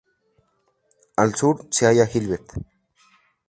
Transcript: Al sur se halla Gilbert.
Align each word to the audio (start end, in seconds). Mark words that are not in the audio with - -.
Al 1.17 1.35
sur 1.35 1.67
se 1.69 1.85
halla 1.85 2.07
Gilbert. 2.07 2.55